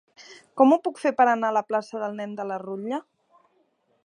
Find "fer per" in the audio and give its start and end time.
1.03-1.27